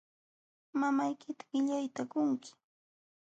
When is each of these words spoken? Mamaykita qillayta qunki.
Mamaykita 0.79 1.43
qillayta 1.49 2.01
qunki. 2.11 2.51